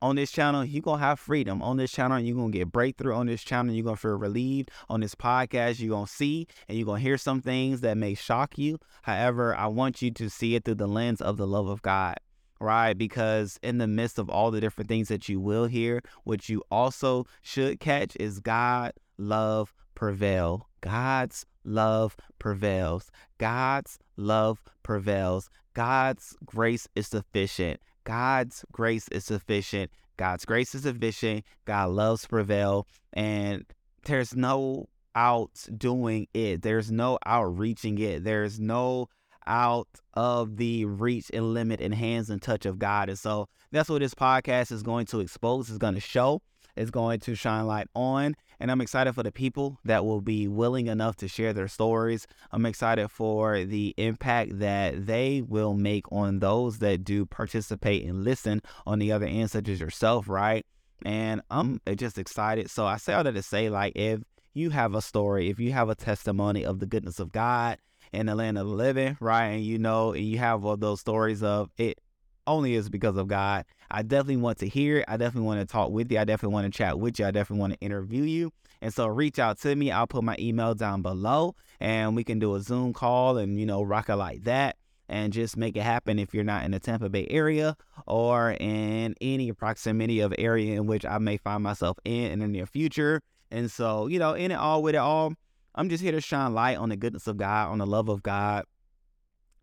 on 0.00 0.16
this 0.16 0.32
channel, 0.32 0.64
you're 0.64 0.82
going 0.82 0.98
to 0.98 1.04
have 1.04 1.20
freedom. 1.20 1.62
On 1.62 1.76
this 1.76 1.92
channel, 1.92 2.18
you're 2.18 2.36
going 2.36 2.50
to 2.50 2.58
get 2.58 2.72
breakthrough. 2.72 3.14
On 3.14 3.26
this 3.26 3.42
channel, 3.42 3.72
you're 3.72 3.84
going 3.84 3.96
to 3.96 4.00
feel 4.00 4.16
relieved. 4.16 4.70
On 4.90 5.00
this 5.00 5.14
podcast, 5.14 5.78
you're 5.78 5.90
going 5.90 6.06
to 6.06 6.12
see 6.12 6.48
and 6.68 6.76
you're 6.76 6.84
going 6.86 7.00
to 7.00 7.02
hear 7.02 7.16
some 7.16 7.40
things 7.40 7.82
that 7.82 7.96
may 7.96 8.14
shock 8.14 8.58
you. 8.58 8.78
However, 9.02 9.54
I 9.54 9.68
want 9.68 10.02
you 10.02 10.10
to 10.10 10.28
see 10.28 10.56
it 10.56 10.64
through 10.64 10.74
the 10.74 10.88
lens 10.88 11.20
of 11.20 11.36
the 11.36 11.46
love 11.46 11.68
of 11.68 11.82
God 11.82 12.16
right? 12.62 12.96
Because 12.96 13.58
in 13.62 13.78
the 13.78 13.88
midst 13.88 14.20
of 14.20 14.30
all 14.30 14.52
the 14.52 14.60
different 14.60 14.88
things 14.88 15.08
that 15.08 15.28
you 15.28 15.40
will 15.40 15.66
hear, 15.66 16.00
what 16.22 16.48
you 16.48 16.62
also 16.70 17.26
should 17.42 17.80
catch 17.80 18.16
is 18.20 18.38
God, 18.38 18.92
love, 19.18 19.74
prevail. 19.96 20.68
God's 20.82 21.46
love 21.64 22.16
prevails. 22.38 23.10
God's 23.38 23.98
love 24.16 24.62
prevails. 24.82 25.48
God's 25.74 26.36
grace 26.44 26.86
is 26.94 27.06
sufficient. 27.06 27.80
God's 28.04 28.64
grace 28.72 29.08
is 29.08 29.24
sufficient. 29.24 29.90
God's 30.16 30.44
grace 30.44 30.74
is 30.74 30.82
sufficient. 30.82 31.44
God 31.64 31.90
loves 31.90 32.26
prevail. 32.26 32.86
And 33.12 33.64
there's 34.04 34.34
no 34.34 34.88
outdoing 35.14 36.26
it. 36.34 36.62
There's 36.62 36.90
no 36.90 37.18
outreaching 37.24 37.98
it. 37.98 38.24
There's 38.24 38.58
no 38.60 39.08
out 39.46 39.88
of 40.14 40.56
the 40.56 40.84
reach 40.84 41.30
and 41.32 41.52
limit 41.54 41.80
and 41.80 41.94
hands 41.94 42.30
and 42.30 42.40
touch 42.40 42.66
of 42.66 42.78
God. 42.78 43.08
And 43.08 43.18
so 43.18 43.48
that's 43.70 43.88
what 43.88 44.00
this 44.00 44.14
podcast 44.14 44.72
is 44.72 44.82
going 44.82 45.06
to 45.06 45.20
expose, 45.20 45.70
is 45.70 45.78
going 45.78 45.94
to 45.94 46.00
show, 46.00 46.42
is 46.76 46.90
going 46.90 47.20
to 47.20 47.34
shine 47.34 47.66
light 47.66 47.88
on 47.94 48.34
And 48.62 48.70
I'm 48.70 48.80
excited 48.80 49.12
for 49.12 49.24
the 49.24 49.32
people 49.32 49.80
that 49.84 50.04
will 50.04 50.20
be 50.20 50.46
willing 50.46 50.86
enough 50.86 51.16
to 51.16 51.26
share 51.26 51.52
their 51.52 51.66
stories. 51.66 52.28
I'm 52.52 52.64
excited 52.64 53.08
for 53.08 53.64
the 53.64 53.92
impact 53.96 54.60
that 54.60 55.04
they 55.06 55.42
will 55.42 55.74
make 55.74 56.04
on 56.12 56.38
those 56.38 56.78
that 56.78 57.02
do 57.02 57.26
participate 57.26 58.04
and 58.04 58.22
listen 58.22 58.62
on 58.86 59.00
the 59.00 59.10
other 59.10 59.26
end, 59.26 59.50
such 59.50 59.68
as 59.68 59.80
yourself, 59.80 60.28
right? 60.28 60.64
And 61.04 61.42
I'm 61.50 61.80
just 61.96 62.18
excited. 62.18 62.70
So 62.70 62.86
I 62.86 62.98
say 62.98 63.14
all 63.14 63.24
that 63.24 63.32
to 63.32 63.42
say, 63.42 63.68
like, 63.68 63.96
if 63.96 64.20
you 64.54 64.70
have 64.70 64.94
a 64.94 65.02
story, 65.02 65.50
if 65.50 65.58
you 65.58 65.72
have 65.72 65.88
a 65.88 65.96
testimony 65.96 66.64
of 66.64 66.78
the 66.78 66.86
goodness 66.86 67.18
of 67.18 67.32
God 67.32 67.78
in 68.12 68.26
the 68.26 68.36
land 68.36 68.58
of 68.58 68.68
the 68.68 68.74
living, 68.74 69.16
right? 69.18 69.46
And 69.46 69.64
you 69.64 69.78
know, 69.78 70.12
and 70.12 70.24
you 70.24 70.38
have 70.38 70.64
all 70.64 70.76
those 70.76 71.00
stories 71.00 71.42
of 71.42 71.68
it 71.78 71.98
only 72.46 72.74
is 72.74 72.88
because 72.88 73.16
of 73.16 73.28
God. 73.28 73.64
I 73.90 74.02
definitely 74.02 74.38
want 74.38 74.58
to 74.58 74.68
hear 74.68 74.98
it. 74.98 75.04
I 75.08 75.16
definitely 75.16 75.46
want 75.46 75.60
to 75.60 75.66
talk 75.66 75.90
with 75.90 76.10
you. 76.10 76.18
I 76.18 76.24
definitely 76.24 76.54
want 76.54 76.72
to 76.72 76.76
chat 76.76 76.98
with 76.98 77.18
you. 77.18 77.26
I 77.26 77.30
definitely 77.30 77.60
want 77.60 77.74
to 77.74 77.80
interview 77.80 78.22
you. 78.22 78.52
And 78.80 78.92
so 78.92 79.06
reach 79.06 79.38
out 79.38 79.60
to 79.60 79.74
me. 79.76 79.90
I'll 79.90 80.06
put 80.06 80.24
my 80.24 80.36
email 80.38 80.74
down 80.74 81.02
below 81.02 81.54
and 81.80 82.16
we 82.16 82.24
can 82.24 82.38
do 82.38 82.54
a 82.54 82.60
Zoom 82.60 82.92
call 82.92 83.38
and, 83.38 83.60
you 83.60 83.66
know, 83.66 83.82
rock 83.82 84.08
it 84.08 84.16
like 84.16 84.44
that 84.44 84.76
and 85.08 85.32
just 85.32 85.56
make 85.56 85.76
it 85.76 85.82
happen 85.82 86.18
if 86.18 86.34
you're 86.34 86.42
not 86.42 86.64
in 86.64 86.72
the 86.72 86.80
Tampa 86.80 87.08
Bay 87.08 87.26
area 87.30 87.76
or 88.06 88.52
in 88.58 89.14
any 89.20 89.52
proximity 89.52 90.20
of 90.20 90.34
area 90.38 90.74
in 90.74 90.86
which 90.86 91.04
I 91.04 91.18
may 91.18 91.36
find 91.36 91.62
myself 91.62 91.98
in 92.04 92.32
in 92.32 92.38
the 92.40 92.48
near 92.48 92.66
future. 92.66 93.20
And 93.50 93.70
so, 93.70 94.06
you 94.06 94.18
know, 94.18 94.32
in 94.32 94.50
it 94.50 94.56
all 94.56 94.82
with 94.82 94.94
it 94.94 94.98
all, 94.98 95.34
I'm 95.74 95.88
just 95.88 96.02
here 96.02 96.12
to 96.12 96.20
shine 96.20 96.54
light 96.54 96.78
on 96.78 96.88
the 96.88 96.96
goodness 96.96 97.26
of 97.26 97.36
God, 97.36 97.68
on 97.68 97.78
the 97.78 97.86
love 97.86 98.08
of 98.08 98.22
God, 98.22 98.64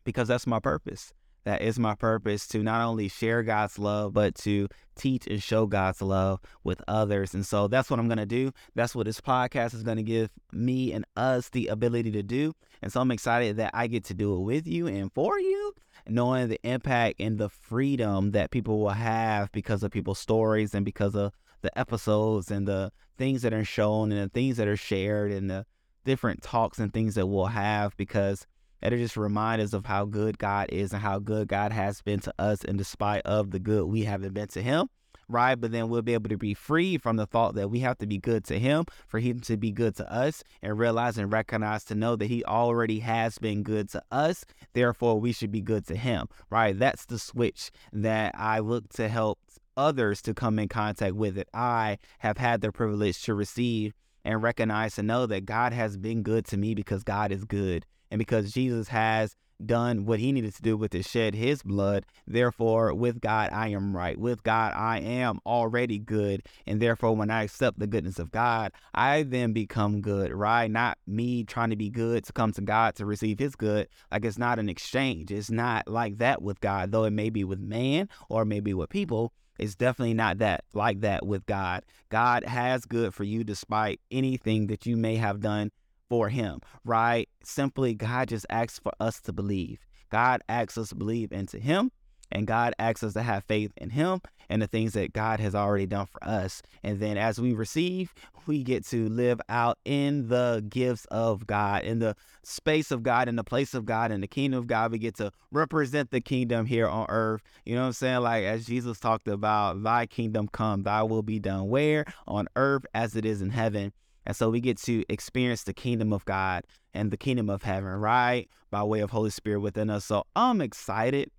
because 0.04 0.28
that's 0.28 0.48
my 0.48 0.60
purpose 0.60 1.12
that 1.50 1.64
is 1.64 1.80
my 1.80 1.96
purpose 1.96 2.48
to 2.50 2.62
not 2.62 2.86
only 2.86 3.08
share 3.08 3.42
God's 3.42 3.80
love, 3.80 4.14
but 4.14 4.36
to 4.36 4.68
teach 4.96 5.26
and 5.26 5.42
show 5.42 5.66
God's 5.66 6.00
love 6.00 6.40
with 6.64 6.80
others. 6.88 7.34
And 7.34 7.44
so 7.44 7.68
that's 7.68 7.90
what 7.90 8.00
I'm 8.00 8.08
going 8.08 8.20
to 8.20 8.26
do. 8.28 8.52
That's 8.76 8.94
what 8.94 9.08
this 9.08 9.20
podcast 9.20 9.74
is 9.74 9.82
going 9.82 9.98
to 9.98 10.04
give 10.04 10.30
me 10.52 10.94
and 10.94 11.06
us 11.18 11.50
the 11.50 11.68
ability 11.68 12.12
to 12.12 12.22
do. 12.22 12.54
And 12.84 12.94
so 12.94 13.02
I'm 13.02 13.10
excited 13.10 13.58
that 13.58 13.72
I 13.74 13.88
get 13.88 14.04
to 14.06 14.14
do 14.14 14.36
it 14.36 14.42
with 14.42 14.68
you 14.68 14.86
and 14.86 15.12
for 15.12 15.40
you, 15.40 15.74
knowing 16.08 16.50
the 16.50 16.60
impact 16.64 17.20
and 17.20 17.40
the 17.40 17.50
freedom 17.50 18.32
that 18.32 18.52
people 18.52 18.80
will 18.80 18.90
have 18.90 19.52
because 19.52 19.82
of 19.82 19.90
people's 19.90 20.20
stories 20.20 20.76
and 20.76 20.86
because 20.86 21.16
of 21.16 21.34
the 21.62 21.76
episodes 21.78 22.52
and 22.52 22.68
the 22.68 22.92
things 23.18 23.42
that 23.42 23.54
are 23.54 23.66
shown 23.66 24.12
and 24.12 24.22
the 24.22 24.34
things 24.34 24.58
that 24.58 24.68
are 24.68 24.78
shared 24.78 25.32
and 25.32 25.50
the 25.50 25.66
different 26.06 26.44
talks 26.44 26.78
and 26.78 26.94
things 26.94 27.16
that 27.16 27.26
we'll 27.26 27.48
have 27.48 27.98
because 27.98 28.46
It'll 28.82 28.98
just 28.98 29.18
remind 29.18 29.62
us 29.62 29.74
of 29.74 29.86
how 29.86 30.06
good 30.06 30.38
God 30.38 30.70
is 30.72 30.94
and 30.94 31.02
how 31.02 31.20
good 31.20 31.48
God 31.48 31.72
has 31.72 32.02
been 32.02 32.20
to 32.22 32.34
us, 32.40 32.64
and 32.64 32.78
despite 32.78 33.22
of 33.24 33.52
the 33.52 33.60
good 33.60 33.86
we 33.86 34.04
haven't 34.04 34.34
been 34.34 34.48
to 34.50 34.62
Him, 34.62 34.90
right? 35.28 35.56
But 35.56 35.72
then 35.72 35.90
we'll 35.90 36.02
be 36.02 36.14
able 36.14 36.30
to 36.30 36.38
be 36.38 36.54
free 36.54 36.98
from 36.98 37.18
the 37.18 37.26
thought 37.26 37.56
that 37.56 37.70
we 37.70 37.80
have 37.80 37.98
to 37.98 38.08
be 38.08 38.18
good 38.18 38.46
to 38.46 38.58
Him 38.58 38.86
for 39.06 39.20
Him 39.20 39.40
to 39.42 39.58
be 39.58 39.72
good 39.72 39.96
to 39.98 40.12
us, 40.12 40.44
and 40.62 40.80
realize 40.80 41.18
and 41.18 41.32
recognize 41.32 41.84
to 41.86 41.96
know 41.96 42.16
that 42.16 42.28
He 42.28 42.44
already 42.46 43.00
has 43.00 43.38
been 43.38 43.64
good 43.64 43.90
to 43.90 44.02
us. 44.12 44.46
Therefore, 44.74 45.20
we 45.20 45.34
should 45.34 45.52
be 45.52 45.62
good 45.62 45.86
to 45.88 45.96
Him, 45.96 46.28
right? 46.50 46.78
That's 46.78 47.06
the 47.06 47.20
switch 47.20 47.72
that 47.92 48.34
I 48.38 48.60
look 48.60 48.90
to 48.94 49.10
help 49.10 49.40
others 49.76 50.22
to 50.22 50.34
come 50.34 50.60
in 50.60 50.68
contact 50.68 51.16
with 51.16 51.38
it. 51.38 51.48
I 51.54 51.98
have 52.20 52.38
had 52.38 52.62
the 52.62 52.72
privilege 52.72 53.22
to 53.24 53.34
receive 53.34 53.94
and 54.26 54.44
recognize 54.44 54.96
to 54.96 55.04
know 55.04 55.26
that 55.26 55.46
God 55.46 55.74
has 55.74 55.98
been 55.98 56.22
good 56.22 56.46
to 56.48 56.58
me 56.58 56.76
because 56.76 57.04
God 57.04 57.32
is 57.32 57.46
good 57.46 57.86
and 58.12 58.20
because 58.20 58.52
Jesus 58.52 58.88
has 58.90 59.36
done 59.66 60.06
what 60.06 60.20
he 60.20 60.32
needed 60.32 60.56
to 60.56 60.62
do 60.62 60.78
with 60.78 60.92
to 60.92 61.04
shed 61.04 61.36
his 61.36 61.62
blood, 61.64 62.06
therefore, 62.26 62.94
with 62.94 63.22
God, 63.22 63.52
I 63.52 63.70
am 63.70 63.96
right. 63.96 64.18
With 64.18 64.44
God, 64.44 64.74
I 64.74 65.00
am 65.00 65.40
already 65.46 66.00
good. 66.00 66.44
And 66.66 66.82
therefore, 66.82 67.16
when 67.16 67.30
I 67.30 67.44
accept 67.44 67.80
the 67.80 67.88
goodness 67.88 68.20
of 68.20 68.32
God, 68.32 68.72
I 68.94 69.24
then 69.24 69.54
become 69.54 70.02
good, 70.02 70.32
right? 70.32 70.70
Not 70.70 70.98
me 71.06 71.44
trying 71.44 71.70
to 71.72 71.76
be 71.76 71.90
good 71.90 72.24
to 72.26 72.34
come 72.34 72.52
to 72.54 72.62
God 72.62 72.96
to 72.96 73.06
receive 73.06 73.40
his 73.40 73.56
good. 73.56 73.88
Like 74.12 74.26
it's 74.26 74.38
not 74.38 74.60
an 74.60 74.70
exchange. 74.70 75.32
It's 75.32 75.52
not 75.52 75.88
like 75.88 76.18
that 76.18 76.42
with 76.42 76.62
God, 76.62 76.92
though 76.92 77.04
it 77.04 77.12
may 77.12 77.30
be 77.30 77.44
with 77.44 77.60
man 77.60 78.10
or 78.30 78.46
maybe 78.46 78.74
with 78.74 78.90
people. 78.90 79.34
It's 79.60 79.76
definitely 79.76 80.14
not 80.14 80.38
that 80.38 80.64
like 80.74 81.02
that 81.02 81.26
with 81.26 81.46
God. 81.46 81.84
God 82.08 82.46
has 82.46 82.86
good 82.86 83.14
for 83.14 83.26
you 83.26 83.44
despite 83.44 84.00
anything 84.10 84.68
that 84.68 84.86
you 84.86 84.96
may 84.96 85.18
have 85.18 85.42
done 85.42 85.72
for 86.10 86.30
him, 86.30 86.60
right? 86.84 87.30
Simply, 87.44 87.94
God 87.94 88.30
just 88.30 88.46
asks 88.50 88.80
for 88.80 88.92
us 89.00 89.22
to 89.22 89.34
believe. 89.34 89.80
God 90.10 90.42
asks 90.50 90.78
us 90.78 90.90
to 90.90 90.96
believe 90.96 91.32
into 91.32 91.60
him, 91.60 91.92
and 92.32 92.48
God 92.48 92.74
asks 92.80 93.04
us 93.04 93.14
to 93.14 93.22
have 93.22 93.44
faith 93.44 93.72
in 93.78 93.92
him 93.92 94.22
and 94.50 94.62
the 94.62 94.68
things 94.68 94.94
that 94.94 95.14
God 95.14 95.40
has 95.40 95.54
already 95.54 95.86
done 95.86 96.08
for 96.08 96.24
us. 96.24 96.62
And 96.84 97.00
then 97.00 97.18
as 97.18 97.40
we 97.40 97.54
receive, 97.54 98.14
we 98.48 98.64
get 98.64 98.86
to 98.88 99.08
live 99.10 99.40
out 99.48 99.78
in 99.86 100.28
the 100.28 100.66
gifts 100.68 101.06
of 101.06 101.46
God, 101.46 101.84
in 101.84 102.00
the 102.00 102.16
space 102.44 102.90
of 102.92 103.04
God, 103.04 103.30
in 103.30 103.36
the 103.36 103.44
place 103.44 103.74
of 103.74 103.86
God, 103.86 104.12
in 104.12 104.22
the 104.22 104.28
kingdom 104.28 104.60
of 104.60 104.68
God. 104.68 104.92
We 104.92 104.98
get 104.98 105.16
to 105.18 105.32
represent 105.52 106.10
the 106.10 106.22
kingdom 106.22 106.66
here 106.66 106.88
on 106.88 107.06
earth. 107.10 107.42
You 107.66 107.76
know 107.76 107.82
what 107.82 107.88
I'm 107.88 107.94
saying? 107.94 108.22
Like 108.22 108.44
as 108.44 108.66
Jesus 108.66 109.00
talked 109.00 109.28
about, 109.28 109.84
thy 109.84 110.08
kingdom 110.08 110.48
come, 110.48 110.84
thy 110.84 111.04
will 111.04 111.24
be 111.24 111.40
done 111.40 111.70
where? 111.70 112.06
On 112.28 112.48
earth 112.56 112.86
as 112.96 113.16
it 113.16 113.26
is 113.26 113.42
in 113.42 113.52
heaven. 113.52 113.94
And 114.30 114.36
so 114.36 114.52
we 114.52 114.62
get 114.62 114.78
to 114.82 115.04
experience 115.10 115.64
the 115.64 115.74
kingdom 115.74 116.14
of 116.14 116.24
God 116.24 116.64
and 116.94 117.10
the 117.10 117.18
kingdom 117.18 117.50
of 117.50 117.64
heaven, 117.64 117.90
right? 117.90 118.48
By 118.70 118.84
way 118.84 119.00
of 119.00 119.10
Holy 119.10 119.32
Spirit 119.32 119.62
within 119.62 119.90
us. 119.90 120.06
So 120.06 120.24
I'm 120.36 120.62
excited. 120.62 121.32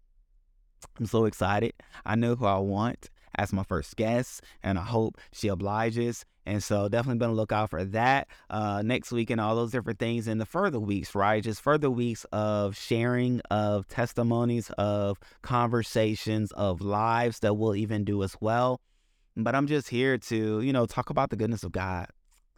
I'm 0.98 1.06
so 1.06 1.24
excited. 1.24 1.72
I 2.04 2.16
know 2.16 2.34
who 2.34 2.46
I 2.46 2.58
want 2.58 3.08
as 3.36 3.52
my 3.52 3.62
first 3.62 3.94
guest, 3.94 4.42
and 4.64 4.76
I 4.76 4.82
hope 4.82 5.18
she 5.32 5.46
obliges. 5.46 6.24
And 6.46 6.64
so 6.64 6.88
definitely 6.88 7.20
been 7.20 7.30
a 7.30 7.34
lookout 7.34 7.70
for 7.70 7.84
that 7.84 8.26
uh, 8.50 8.82
next 8.82 9.12
week 9.12 9.30
and 9.30 9.40
all 9.40 9.54
those 9.54 9.70
different 9.70 10.00
things 10.00 10.26
in 10.26 10.38
the 10.38 10.44
further 10.44 10.80
weeks, 10.80 11.14
right? 11.14 11.44
Just 11.44 11.60
further 11.60 11.92
weeks 11.92 12.26
of 12.32 12.76
sharing, 12.76 13.40
of 13.52 13.86
testimonies, 13.86 14.68
of 14.78 15.16
conversations, 15.42 16.50
of 16.56 16.80
lives 16.80 17.38
that 17.38 17.54
we'll 17.54 17.76
even 17.76 18.02
do 18.02 18.24
as 18.24 18.36
well. 18.40 18.80
But 19.36 19.54
I'm 19.54 19.68
just 19.68 19.88
here 19.88 20.18
to, 20.18 20.60
you 20.60 20.72
know, 20.72 20.86
talk 20.86 21.08
about 21.08 21.30
the 21.30 21.36
goodness 21.36 21.62
of 21.62 21.70
God, 21.70 22.08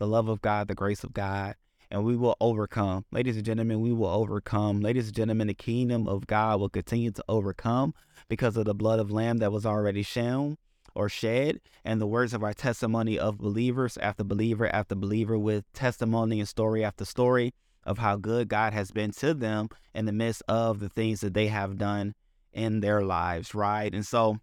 the 0.02 0.08
love 0.08 0.28
of 0.28 0.42
God, 0.42 0.66
the 0.66 0.74
grace 0.74 1.04
of 1.04 1.12
God, 1.14 1.54
and 1.88 2.04
we 2.04 2.16
will 2.16 2.36
overcome. 2.40 3.04
Ladies 3.12 3.36
and 3.36 3.46
gentlemen, 3.46 3.80
we 3.80 3.92
will 3.92 4.08
overcome. 4.08 4.80
Ladies 4.80 5.06
and 5.06 5.14
gentlemen, 5.14 5.46
the 5.46 5.54
kingdom 5.54 6.08
of 6.08 6.26
God 6.26 6.58
will 6.58 6.68
continue 6.68 7.12
to 7.12 7.24
overcome 7.28 7.94
because 8.28 8.56
of 8.56 8.64
the 8.64 8.74
blood 8.74 8.98
of 8.98 9.12
Lamb 9.12 9.36
that 9.36 9.52
was 9.52 9.64
already 9.64 10.02
shown 10.02 10.58
or 10.96 11.08
shed, 11.08 11.60
and 11.84 12.00
the 12.00 12.06
words 12.08 12.34
of 12.34 12.42
our 12.42 12.52
testimony 12.52 13.16
of 13.16 13.38
believers 13.38 13.96
after 13.98 14.24
believer 14.24 14.66
after 14.74 14.96
believer 14.96 15.38
with 15.38 15.72
testimony 15.72 16.40
and 16.40 16.48
story 16.48 16.84
after 16.84 17.04
story 17.04 17.54
of 17.84 17.98
how 17.98 18.16
good 18.16 18.48
God 18.48 18.72
has 18.72 18.90
been 18.90 19.12
to 19.12 19.32
them 19.32 19.68
in 19.94 20.06
the 20.06 20.12
midst 20.12 20.42
of 20.48 20.80
the 20.80 20.88
things 20.88 21.20
that 21.20 21.32
they 21.32 21.46
have 21.46 21.78
done 21.78 22.14
in 22.52 22.80
their 22.80 23.02
lives, 23.02 23.54
right? 23.54 23.94
And 23.94 24.04
so, 24.04 24.38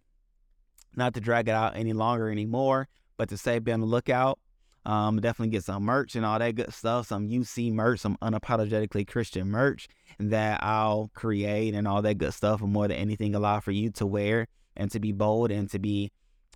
not 0.95 1.13
to 1.15 1.19
drag 1.19 1.49
it 1.49 1.53
out 1.53 1.75
any 1.75 1.91
longer 1.91 2.31
anymore, 2.31 2.87
but 3.17 3.27
to 3.27 3.37
say, 3.37 3.59
be 3.59 3.73
on 3.73 3.81
the 3.81 3.85
lookout 3.85 4.39
um, 4.85 5.19
definitely 5.19 5.51
get 5.51 5.63
some 5.63 5.83
merch 5.83 6.15
and 6.15 6.25
all 6.25 6.39
that 6.39 6.55
good 6.55 6.73
stuff, 6.73 7.07
some 7.07 7.27
UC 7.27 7.71
merch, 7.73 7.99
some 7.99 8.17
unapologetically 8.21 9.07
Christian 9.07 9.47
merch 9.49 9.87
that 10.19 10.63
I'll 10.63 11.11
create 11.13 11.73
and 11.73 11.87
all 11.87 12.01
that 12.01 12.17
good 12.17 12.33
stuff. 12.33 12.61
And 12.61 12.71
more 12.71 12.87
than 12.87 12.97
anything, 12.97 13.35
allow 13.35 13.59
for 13.59 13.71
you 13.71 13.91
to 13.91 14.05
wear 14.05 14.47
and 14.75 14.89
to 14.91 14.99
be 14.99 15.11
bold 15.11 15.51
and 15.51 15.69
to 15.71 15.79
be 15.79 16.11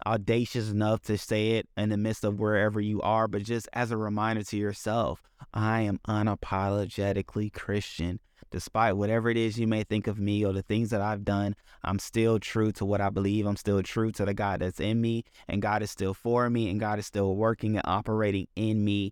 audacious 0.05 0.69
enough 0.69 1.01
to 1.03 1.17
say 1.17 1.51
it 1.51 1.67
in 1.77 1.89
the 1.89 1.97
midst 1.97 2.23
of 2.23 2.39
wherever 2.39 2.79
you 2.79 3.01
are. 3.01 3.27
But 3.27 3.43
just 3.43 3.69
as 3.73 3.91
a 3.91 3.97
reminder 3.97 4.43
to 4.43 4.57
yourself, 4.57 5.21
I 5.53 5.81
am 5.81 5.99
unapologetically 6.07 7.53
Christian 7.53 8.19
despite 8.53 8.95
whatever 8.95 9.29
it 9.31 9.35
is 9.35 9.57
you 9.57 9.67
may 9.67 9.83
think 9.83 10.05
of 10.05 10.19
me 10.19 10.45
or 10.45 10.53
the 10.53 10.61
things 10.61 10.91
that 10.91 11.01
I've 11.01 11.25
done, 11.25 11.55
I'm 11.83 11.97
still 11.97 12.39
true 12.39 12.71
to 12.73 12.85
what 12.85 13.01
I 13.01 13.09
believe. 13.09 13.47
I'm 13.47 13.57
still 13.57 13.81
true 13.81 14.11
to 14.13 14.25
the 14.25 14.33
God 14.33 14.61
that's 14.61 14.79
in 14.79 15.01
me, 15.01 15.25
and 15.47 15.59
God 15.61 15.81
is 15.81 15.89
still 15.89 16.13
for 16.13 16.49
me, 16.51 16.69
and 16.69 16.79
God 16.79 16.99
is 16.99 17.07
still 17.07 17.35
working 17.35 17.75
and 17.75 17.85
operating 17.85 18.47
in 18.55 18.85
me 18.85 19.11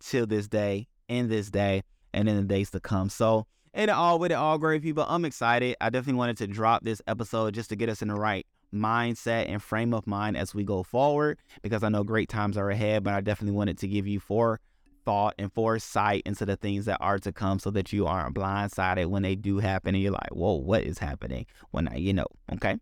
till 0.00 0.26
this 0.26 0.48
day, 0.48 0.88
in 1.08 1.28
this 1.28 1.48
day, 1.48 1.84
and 2.12 2.28
in 2.28 2.36
the 2.36 2.42
days 2.42 2.70
to 2.72 2.80
come. 2.80 3.08
So, 3.08 3.46
and 3.72 3.88
all 3.88 4.18
with 4.18 4.32
it, 4.32 4.34
all 4.34 4.58
great 4.58 4.82
people. 4.82 5.06
I'm 5.08 5.24
excited. 5.24 5.76
I 5.80 5.88
definitely 5.88 6.18
wanted 6.18 6.38
to 6.38 6.48
drop 6.48 6.82
this 6.82 7.00
episode 7.06 7.54
just 7.54 7.68
to 7.68 7.76
get 7.76 7.88
us 7.88 8.02
in 8.02 8.08
the 8.08 8.14
right 8.14 8.44
mindset 8.74 9.48
and 9.48 9.62
frame 9.62 9.94
of 9.94 10.08
mind 10.08 10.36
as 10.36 10.54
we 10.54 10.64
go 10.64 10.82
forward 10.82 11.38
because 11.62 11.84
I 11.84 11.88
know 11.88 12.02
great 12.02 12.28
times 12.28 12.56
are 12.56 12.68
ahead, 12.68 13.04
but 13.04 13.14
I 13.14 13.20
definitely 13.20 13.56
wanted 13.56 13.78
to 13.78 13.88
give 13.88 14.08
you 14.08 14.18
four 14.18 14.60
thought 15.04 15.34
and 15.38 15.52
foresight 15.52 16.22
into 16.26 16.46
the 16.46 16.56
things 16.56 16.84
that 16.86 16.98
are 17.00 17.18
to 17.18 17.32
come 17.32 17.58
so 17.58 17.70
that 17.70 17.92
you 17.92 18.06
aren't 18.06 18.34
blindsided 18.34 19.06
when 19.06 19.22
they 19.22 19.34
do 19.34 19.58
happen 19.58 19.94
and 19.94 20.02
you're 20.02 20.12
like, 20.12 20.30
whoa, 20.30 20.56
what 20.56 20.82
is 20.82 20.98
happening? 20.98 21.46
When 21.70 21.88
I, 21.88 21.96
you 21.96 22.12
know, 22.12 22.26
okay? 22.54 22.78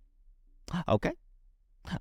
Okay. 0.88 1.12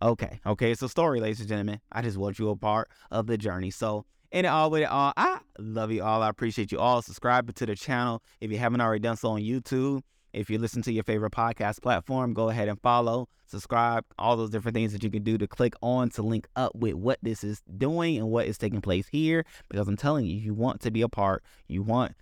Okay. 0.02 0.40
Okay. 0.46 0.72
It's 0.72 0.82
a 0.82 0.90
story, 0.90 1.20
ladies 1.20 1.40
and 1.40 1.50
gentlemen. 1.50 1.80
I 1.92 2.02
just 2.02 2.18
want 2.18 2.40
you 2.40 2.50
a 2.50 2.56
part 2.56 2.90
of 3.12 3.28
the 3.28 3.38
journey. 3.38 3.72
So, 3.72 4.06
in 4.32 4.46
all 4.46 4.70
with 4.70 4.84
it 4.84 4.86
all, 4.86 5.12
I 5.18 5.40
love 5.58 5.92
you 5.92 6.04
all. 6.04 6.22
I 6.22 6.30
appreciate 6.30 6.72
you 6.72 6.80
all. 6.80 7.02
Subscribe 7.02 7.54
to 7.56 7.66
the 7.66 7.76
channel 7.76 8.22
if 8.40 8.52
you 8.52 8.60
haven't 8.60 8.82
already 8.82 9.00
done 9.00 9.18
so 9.18 9.30
on 9.30 9.42
YouTube. 9.42 10.02
If 10.34 10.50
you 10.50 10.60
listen 10.60 10.82
to 10.84 10.94
your 10.94 11.04
favorite 11.04 11.32
podcast 11.32 11.82
platform, 11.82 12.34
go 12.34 12.50
ahead 12.50 12.70
and 12.70 12.80
follow, 12.82 13.30
subscribe, 13.48 14.06
all 14.20 14.38
those 14.38 14.52
different 14.52 14.76
things 14.76 14.94
that 14.94 15.04
you 15.04 15.10
can 15.10 15.24
do 15.24 15.38
to 15.40 15.48
click 15.48 15.74
on 15.82 16.10
to 16.12 16.22
link 16.22 16.48
up 16.56 16.76
with 16.76 16.94
what 16.94 17.18
this 17.24 17.44
is 17.44 17.62
doing 17.78 18.18
and 18.18 18.30
what 18.30 18.46
is 18.46 18.58
taking 18.58 18.82
place 18.82 19.08
here. 19.08 19.44
Because 19.70 19.88
I'm 19.88 19.98
telling 19.98 20.26
you, 20.26 20.38
you 20.38 20.54
want 20.54 20.82
to 20.82 20.92
be 20.92 21.02
a 21.02 21.10
part, 21.10 21.44
you 21.68 21.82
want 21.82 22.14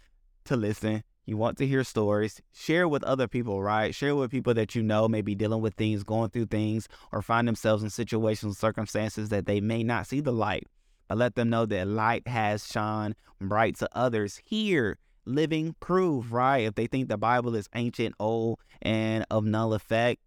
to 0.46 0.56
listen, 0.56 1.04
you 1.26 1.36
want 1.36 1.58
to 1.58 1.68
hear 1.68 1.84
stories, 1.84 2.42
share 2.54 2.88
with 2.88 3.04
other 3.04 3.28
people, 3.28 3.62
right? 3.62 3.94
Share 3.94 4.16
with 4.16 4.32
people 4.32 4.54
that 4.54 4.74
you 4.74 4.82
know 4.82 5.10
may 5.10 5.22
be 5.22 5.36
dealing 5.36 5.62
with 5.62 5.74
things, 5.74 6.04
going 6.04 6.30
through 6.30 6.46
things, 6.46 6.88
or 7.12 7.22
find 7.22 7.46
themselves 7.46 7.84
in 7.84 7.90
situations, 7.90 8.58
circumstances 8.58 9.28
that 9.30 9.46
they 9.46 9.60
may 9.60 9.84
not 9.84 10.08
see 10.08 10.22
the 10.22 10.32
light. 10.32 10.66
But 11.10 11.18
let 11.18 11.36
them 11.36 11.50
know 11.50 11.66
that 11.66 11.88
light 11.88 12.28
has 12.28 12.66
shone 12.68 13.16
bright 13.42 13.78
to 13.78 13.90
others 13.94 14.42
here 14.46 14.98
living 15.27 15.75
proof, 15.79 16.31
right? 16.31 16.60
If 16.60 16.75
they 16.75 16.88
think 16.88 17.10
the 17.10 17.17
Bible 17.17 17.55
is 17.55 17.69
ancient, 17.75 18.15
old, 18.19 18.60
and 18.81 19.25
of 19.29 19.46
null 19.46 19.74
effect, 19.74 20.22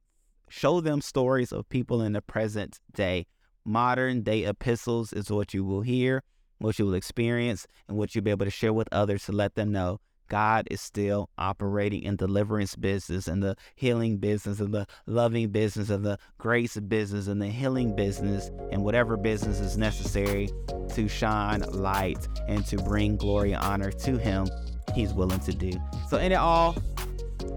show 0.49 0.80
them 0.80 1.00
stories 1.00 1.52
of 1.52 1.69
people 1.69 2.02
in 2.02 2.12
the 2.12 2.23
present 2.23 2.78
day. 2.92 3.26
Modern 3.64 4.23
day 4.23 4.45
epistles 4.45 5.12
is 5.12 5.30
what 5.30 5.54
you 5.54 5.64
will 5.64 5.83
hear, 5.83 6.23
what 6.59 6.78
you 6.78 6.87
will 6.87 6.95
experience, 6.95 7.66
and 7.88 7.97
what 7.97 8.14
you'll 8.14 8.25
be 8.25 8.30
able 8.30 8.47
to 8.47 8.50
share 8.50 8.73
with 8.73 8.88
others 8.92 9.25
to 9.25 9.33
let 9.33 9.54
them 9.54 9.73
know 9.73 10.00
God 10.30 10.69
is 10.71 10.80
still 10.80 11.28
operating 11.37 12.04
in 12.04 12.16
deliverance 12.16 12.76
business 12.76 13.26
and 13.28 13.42
the 13.42 13.57
healing 13.75 14.16
business 14.16 14.61
and 14.61 14.73
the 14.73 14.87
loving 15.07 15.50
business 15.50 15.90
and 15.90 16.07
the 16.07 16.19
grace 16.38 16.76
business 16.76 17.26
and 17.26 17.42
the 17.42 17.49
healing 17.49 17.95
business 17.95 18.49
and 18.71 18.83
whatever 18.83 19.16
business 19.16 19.61
is 19.61 19.76
necessary 19.76 20.49
to 20.95 21.09
shine 21.09 21.61
light 21.73 22.28
and 22.49 22.64
to 22.66 22.76
bring 22.76 23.16
glory 23.16 23.52
and 23.52 23.62
honor 23.62 23.90
to 23.90 24.16
him 24.16 24.49
he's 24.95 25.13
willing 25.13 25.41
to 25.41 25.53
do. 25.53 25.73
So 26.09 26.19
in 26.19 26.33
it 26.33 26.37
all, 26.37 26.77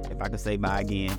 if 0.09 0.21
I 0.21 0.29
could 0.29 0.39
say 0.39 0.57
bye 0.57 0.81
again, 0.81 1.17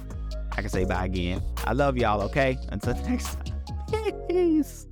I 0.53 0.61
can 0.61 0.69
say 0.69 0.85
bye 0.85 1.05
again. 1.07 1.43
I 1.65 1.73
love 1.73 1.97
y'all, 1.97 2.23
okay? 2.23 2.57
Until 2.71 2.95
next 3.09 3.35
time. 3.35 4.27
Peace. 4.29 4.87